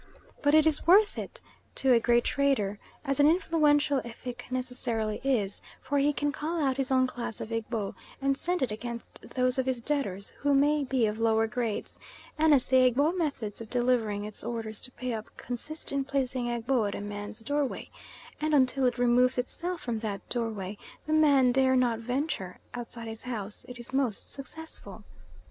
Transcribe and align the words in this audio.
But 0.41 0.55
it 0.55 0.65
is 0.65 0.87
worth 0.87 1.19
it 1.19 1.41
to 1.75 1.93
a 1.93 1.99
great 1.99 2.23
trader, 2.23 2.79
as 3.05 3.19
an 3.19 3.29
influential 3.29 4.01
Effik 4.01 4.45
necessarily 4.49 5.21
is, 5.23 5.61
for 5.79 5.99
he 5.99 6.11
can 6.11 6.31
call 6.31 6.59
out 6.59 6.77
his 6.77 6.91
own 6.91 7.05
class 7.05 7.39
of 7.39 7.51
Egbo 7.51 7.93
and 8.19 8.35
send 8.35 8.63
it 8.63 8.71
against 8.71 9.21
those 9.21 9.59
of 9.59 9.67
his 9.67 9.79
debtors 9.79 10.31
who 10.39 10.55
may 10.55 10.83
be 10.83 11.05
of 11.05 11.19
lower 11.19 11.45
grades, 11.45 11.99
and 12.35 12.51
as 12.51 12.65
the 12.65 12.77
Egbo 12.77 13.11
methods 13.15 13.61
of 13.61 13.69
delivering 13.69 14.25
its 14.25 14.43
orders 14.43 14.81
to 14.81 14.91
pay 14.91 15.13
up 15.13 15.37
consist 15.37 15.91
in 15.91 16.03
placing 16.03 16.47
Egbo 16.49 16.85
at 16.87 16.95
a 16.95 16.99
man's 16.99 17.41
doorway, 17.41 17.87
and 18.39 18.55
until 18.55 18.85
it 18.85 18.97
removes 18.97 19.37
itself 19.37 19.81
from 19.81 19.99
that 19.99 20.27
doorway 20.29 20.79
the 21.05 21.13
man 21.13 21.51
dare 21.51 21.75
not 21.75 21.99
venture 21.99 22.57
outside 22.73 23.07
his 23.07 23.21
house, 23.21 23.67
it 23.69 23.77
is 23.79 23.93
most 23.93 24.27
successful. 24.27 25.03